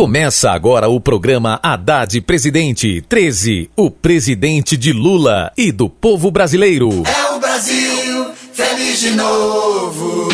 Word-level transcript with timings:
Começa 0.00 0.50
agora 0.50 0.88
o 0.88 0.98
programa 0.98 1.60
Haddad 1.62 2.22
Presidente 2.22 3.02
13, 3.06 3.68
o 3.76 3.90
presidente 3.90 4.74
de 4.74 4.94
Lula 4.94 5.52
e 5.58 5.70
do 5.70 5.90
povo 5.90 6.30
brasileiro. 6.30 7.02
É 7.06 7.34
o 7.34 7.38
Brasil, 7.38 8.32
feliz 8.50 8.98
de 8.98 9.10
novo. 9.10 10.30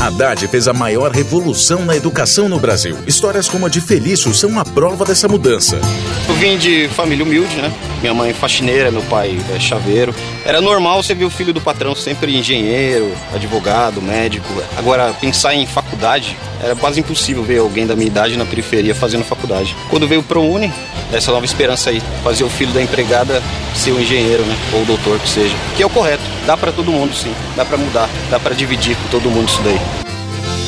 Haddad 0.00 0.48
fez 0.48 0.66
a 0.66 0.72
maior 0.72 1.10
revolução 1.10 1.84
na 1.84 1.94
educação 1.94 2.48
no 2.48 2.58
Brasil. 2.58 2.96
Histórias 3.06 3.46
como 3.46 3.66
a 3.66 3.68
de 3.68 3.82
Felício 3.82 4.32
são 4.32 4.58
a 4.58 4.64
prova 4.64 5.04
dessa 5.04 5.28
mudança. 5.28 5.78
Eu 6.26 6.34
vim 6.36 6.56
de 6.56 6.88
família 6.88 7.26
humilde, 7.26 7.56
né? 7.56 7.70
Minha 8.00 8.14
mãe 8.14 8.32
faxineira, 8.32 8.90
meu 8.90 9.02
pai 9.02 9.38
é 9.54 9.58
chaveiro. 9.58 10.14
Era 10.44 10.60
normal 10.60 11.02
você 11.02 11.14
ver 11.14 11.24
o 11.24 11.30
filho 11.30 11.52
do 11.52 11.60
patrão 11.60 11.94
sempre 11.94 12.36
engenheiro, 12.36 13.12
advogado, 13.34 14.00
médico. 14.00 14.48
Agora, 14.76 15.12
pensar 15.20 15.54
em 15.54 15.66
faculdade 15.66 16.36
era 16.62 16.74
quase 16.76 17.00
impossível 17.00 17.42
ver 17.42 17.58
alguém 17.58 17.86
da 17.86 17.94
minha 17.94 18.06
idade 18.06 18.36
na 18.36 18.44
periferia 18.44 18.94
fazendo 18.94 19.24
faculdade. 19.24 19.76
Quando 19.90 20.06
veio 20.08 20.20
o 20.20 20.24
ProUni, 20.24 20.72
essa 21.12 21.32
nova 21.32 21.44
esperança 21.44 21.90
aí, 21.90 22.02
fazer 22.22 22.44
o 22.44 22.50
filho 22.50 22.72
da 22.72 22.82
empregada 22.82 23.42
ser 23.74 23.92
o 23.92 24.00
engenheiro, 24.00 24.44
né? 24.44 24.56
Ou 24.74 24.84
doutor 24.84 25.18
que 25.18 25.28
seja. 25.28 25.54
Que 25.76 25.82
é 25.82 25.86
o 25.86 25.90
correto. 25.90 26.22
Dá 26.46 26.56
para 26.56 26.72
todo 26.72 26.90
mundo, 26.90 27.14
sim. 27.14 27.32
Dá 27.56 27.64
para 27.64 27.76
mudar. 27.76 28.08
Dá 28.30 28.38
para 28.38 28.54
dividir 28.54 28.96
com 28.96 29.08
todo 29.08 29.30
mundo 29.30 29.48
isso 29.48 29.62
daí. 29.62 30.07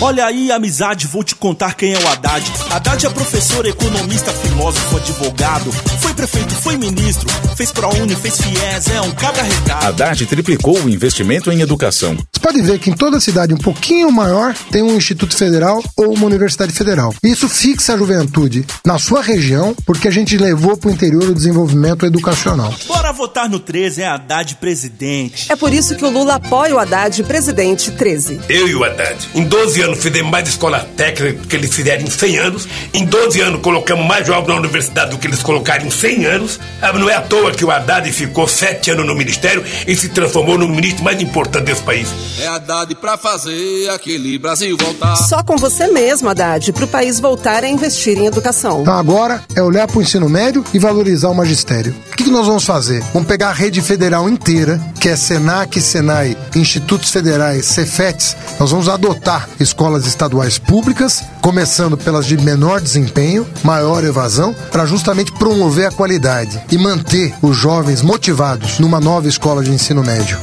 Olha 0.03 0.25
aí, 0.25 0.51
amizade, 0.51 1.07
vou 1.07 1.23
te 1.23 1.35
contar 1.35 1.75
quem 1.75 1.93
é 1.93 1.99
o 1.99 2.09
Haddad. 2.09 2.51
Haddad 2.71 3.05
é 3.05 3.11
professor, 3.11 3.67
economista, 3.67 4.33
filósofo, 4.33 4.97
advogado. 4.97 5.71
Foi 6.01 6.15
prefeito, 6.15 6.55
foi 6.55 6.79
ministro, 6.79 7.29
fez 7.55 7.71
ProUni, 7.71 8.17
fez 8.17 8.41
FIES, 8.41 8.89
é 8.95 9.01
um 9.03 9.11
cabra 9.11 9.43
regado. 9.43 9.87
Haddad 9.87 10.25
triplicou 10.25 10.81
o 10.81 10.89
investimento 10.89 11.53
em 11.53 11.61
educação. 11.61 12.17
Você 12.33 12.41
pode 12.41 12.63
ver 12.63 12.79
que 12.79 12.89
em 12.89 12.95
toda 12.95 13.21
cidade 13.21 13.53
um 13.53 13.59
pouquinho 13.59 14.11
maior 14.11 14.55
tem 14.71 14.83
um 14.83 14.97
instituto 14.97 15.37
federal 15.37 15.83
ou 15.99 16.15
uma 16.15 16.25
universidade 16.25 16.73
federal. 16.73 17.15
Isso 17.23 17.47
fixa 17.47 17.93
a 17.93 17.99
juventude 17.99 18.65
na 18.87 18.99
sua 18.99 19.21
região, 19.21 19.77
porque 19.85 20.09
a 20.09 20.11
gente 20.11 20.39
levou 20.39 20.79
para 20.79 20.89
o 20.89 20.93
interior 20.93 21.25
o 21.25 21.35
desenvolvimento 21.35 22.07
educacional. 22.07 22.75
Bora 22.89 23.00
votar 23.21 23.51
no 23.51 23.61
13, 23.61 24.01
é 24.01 24.07
Haddad 24.07 24.57
presidente. 24.57 25.53
É 25.53 25.57
por 25.57 25.75
isso 25.75 25.95
que 25.95 26.05
o 26.05 26.11
Lula 26.11 26.37
apoia 26.37 26.75
o 26.75 26.79
Haddad 26.79 27.23
presidente 27.25 27.91
13. 27.91 28.41
Eu 28.49 28.67
e 28.67 28.75
o 28.75 28.83
Haddad, 28.83 29.29
em 29.35 29.45
12 29.45 29.83
anos 29.83 30.03
fizemos 30.03 30.31
mais 30.31 30.49
escola 30.49 30.89
técnica 30.97 31.43
do 31.43 31.47
que 31.47 31.55
eles 31.55 31.75
fizeram 31.75 32.03
em 32.03 32.11
100 32.11 32.39
anos. 32.39 32.67
Em 32.95 33.05
12 33.05 33.41
anos 33.43 33.61
colocamos 33.61 34.07
mais 34.07 34.27
jovens 34.27 34.49
na 34.49 34.57
universidade 34.57 35.11
do 35.11 35.19
que 35.19 35.27
eles 35.27 35.43
colocaram 35.43 35.85
em 35.85 35.91
100 35.91 36.25
anos. 36.25 36.59
Não 36.95 37.11
é 37.11 37.15
à 37.15 37.21
toa 37.21 37.53
que 37.53 37.63
o 37.63 37.71
Haddad 37.71 38.11
ficou 38.11 38.49
7 38.49 38.93
anos 38.93 39.07
no 39.07 39.15
ministério 39.15 39.63
e 39.87 39.95
se 39.95 40.09
transformou 40.09 40.57
no 40.57 40.67
ministro 40.67 41.05
mais 41.05 41.21
importante 41.21 41.65
desse 41.65 41.83
país. 41.83 42.09
É 42.39 42.47
Haddad 42.47 42.95
pra 42.95 43.19
fazer 43.19 43.91
aquele 43.91 44.39
Brasil 44.39 44.79
voltar. 44.79 45.17
Só 45.17 45.43
com 45.43 45.59
você 45.59 45.89
mesmo, 45.89 46.29
Haddad, 46.31 46.73
pro 46.73 46.87
país 46.87 47.21
voltar 47.21 47.65
a 47.65 47.69
investir 47.69 48.17
em 48.17 48.25
educação. 48.25 48.81
Então 48.81 48.95
agora 48.95 49.45
é 49.55 49.63
olhar 49.63 49.87
para 49.87 49.99
o 49.99 50.03
ensino 50.03 50.29
médio 50.29 50.65
e 50.73 50.79
valorizar 50.79 51.29
o 51.29 51.35
magistério. 51.35 51.95
Que, 52.31 52.35
nós 52.35 52.47
vamos 52.47 52.65
fazer? 52.65 53.03
Vamos 53.13 53.27
pegar 53.27 53.49
a 53.49 53.53
rede 53.53 53.83
federal 53.83 54.29
inteira, 54.29 54.81
que 55.01 55.09
é 55.09 55.17
Senac, 55.17 55.81
Senai, 55.81 56.37
Institutos 56.55 57.11
Federais, 57.11 57.67
Cefetes. 57.67 58.37
Nós 58.57 58.71
vamos 58.71 58.89
adotar 58.89 59.49
escolas 59.59 60.07
estaduais 60.07 60.57
públicas, 60.57 61.25
começando 61.41 61.99
pelas 61.99 62.25
de 62.27 62.37
menor 62.37 62.81
desempenho, 62.81 63.45
maior 63.65 64.05
evasão, 64.05 64.55
para 64.71 64.87
justamente 64.87 65.33
promover 65.33 65.89
a 65.89 65.91
qualidade 65.91 66.63
e 66.71 66.79
manter 66.79 67.35
os 67.43 67.57
jovens 67.57 68.01
motivados 68.01 68.79
numa 68.79 69.01
nova 69.01 69.27
escola 69.27 69.65
de 69.65 69.73
ensino 69.73 70.05
médio. 70.05 70.39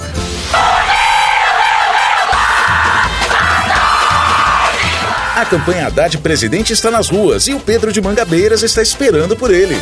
A 5.38 5.46
campanha 5.46 5.88
Haddad 5.88 6.18
Presidente 6.18 6.74
está 6.74 6.92
nas 6.92 7.08
ruas 7.08 7.48
e 7.48 7.54
o 7.54 7.62
Pedro 7.62 7.94
de 7.94 8.02
Mangabeiras 8.02 8.62
está 8.62 8.82
esperando 8.82 9.38
por 9.38 9.52
ele. 9.52 9.78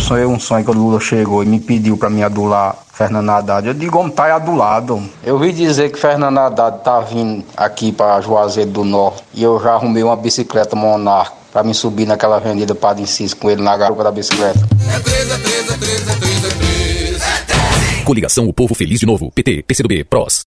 Eu 0.00 0.06
sonhei 0.06 0.24
um 0.24 0.40
sonho 0.40 0.64
que 0.64 0.70
o 0.70 0.74
Lula 0.74 0.98
chegou 0.98 1.42
e 1.42 1.46
me 1.46 1.60
pediu 1.60 1.94
para 1.94 2.08
me 2.08 2.22
adular 2.22 2.74
Fernando 2.90 3.28
Haddad. 3.28 3.68
Eu 3.68 3.74
digo, 3.74 3.92
como 3.92 4.10
tá 4.10 4.34
adulado. 4.34 5.02
Eu 5.22 5.38
vi 5.38 5.52
dizer 5.52 5.92
que 5.92 5.98
Fernando 5.98 6.38
Haddad 6.38 6.82
tá 6.82 7.00
vindo 7.00 7.44
aqui 7.54 7.92
para 7.92 8.18
Juazeiro 8.22 8.70
do 8.70 8.82
Norte 8.82 9.22
e 9.34 9.42
eu 9.42 9.62
já 9.62 9.74
arrumei 9.74 10.02
uma 10.02 10.16
bicicleta 10.16 10.74
Monarca 10.74 11.34
para 11.52 11.62
me 11.62 11.74
subir 11.74 12.06
naquela 12.06 12.36
avenida 12.36 12.74
Padre 12.74 13.02
Inciso 13.02 13.36
com 13.36 13.50
ele 13.50 13.62
na 13.62 13.76
garupa 13.76 14.02
da 14.02 14.10
bicicleta. 14.10 14.58
É 14.90 14.98
13, 14.98 15.32
é 15.32 15.38
13, 15.38 15.70
é 15.70 15.76
13, 15.76 16.10
é 16.10 16.16
13, 16.16 16.46
é 16.46 16.50
13. 16.50 18.04
Coligação 18.04 18.48
O 18.48 18.54
Povo 18.54 18.74
Feliz 18.74 18.98
de 18.98 19.06
Novo, 19.06 19.30
PT, 19.30 19.64
PCdoB, 19.64 20.04
PROS. 20.04 20.38